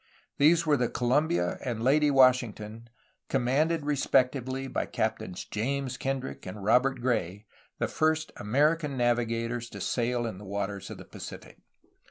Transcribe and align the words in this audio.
These 0.39 0.65
were 0.65 0.77
the 0.77 0.89
Columbia 0.89 1.59
and 1.63 1.83
Lady 1.83 2.09
Wash 2.09 2.41
ington, 2.41 2.87
commanded 3.29 3.85
respectively 3.85 4.67
by 4.67 4.87
Captains 4.87 5.45
James 5.45 5.95
Kendrick 5.95 6.47
and 6.47 6.63
Robert 6.63 7.01
Gray, 7.01 7.45
the 7.77 7.87
first 7.87 8.31
American 8.37 8.97
navigators 8.97 9.69
to 9.69 9.79
sail 9.79 10.25
in 10.25 10.39
the 10.39 10.43
waters 10.45 10.89
of 10.89 10.97
the 10.97 11.05
Pacific. 11.05 11.59